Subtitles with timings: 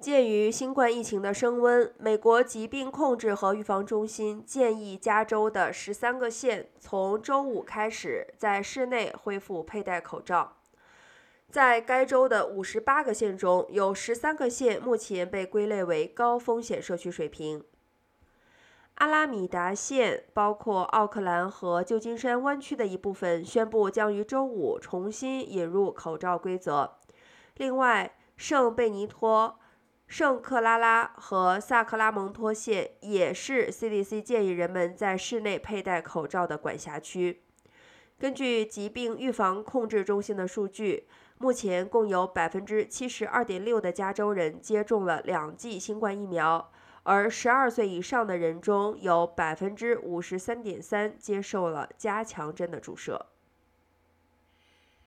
[0.00, 10.52] 鉴于新冠疫情的升温，美国疾病控制和预防中心建议加州的十三个县从周五开始在室内恢复佩戴口罩。
[11.50, 17.64] 在该州的五十八个县中，有十三个县目前被归类为高风险社区水平。
[18.94, 26.92] 阿拉米达县包括奥克兰和旧金山湾区的一部分宣布将于周五重新引入口罩规则。
[27.56, 29.58] 另外，圣贝尼托。
[30.08, 37.42] 圣克拉拉和萨克拉蒙托县也是 CDC 建议人们在室内佩戴口罩的管辖区。
[38.18, 46.72] 根据疾病预防控制中心的数据，目前共有百分之七十二点六的加州人接种了两剂新冠疫苗，
[47.02, 53.26] 而十二岁以上的人中有百分之五十三点三接受了加强针的注射。